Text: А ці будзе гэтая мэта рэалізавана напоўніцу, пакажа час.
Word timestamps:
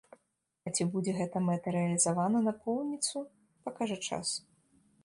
А 0.69 0.71
ці 0.75 0.87
будзе 0.95 1.11
гэтая 1.19 1.43
мэта 1.49 1.67
рэалізавана 1.77 2.43
напоўніцу, 2.49 3.17
пакажа 3.69 3.97
час. 4.09 4.27